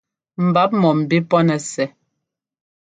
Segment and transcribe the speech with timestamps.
[0.47, 1.87] Mbǎp mɔ̂mbí pɔ́ nɛ́ sɛ́.